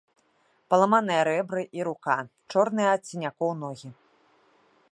Паламаныя 0.73 1.21
рэбры 1.29 1.61
і 1.79 1.85
рука, 1.87 2.15
чорныя 2.55 2.89
ад 2.97 3.01
сінякоў 3.11 3.51
ногі. 3.63 3.89